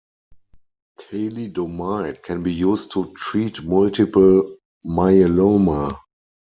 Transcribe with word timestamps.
Thalidomide 0.99 2.23
can 2.23 2.41
be 2.41 2.51
used 2.51 2.91
to 2.93 3.13
treat 3.13 3.63
multiple 3.63 4.57
myeloma. 4.83 5.95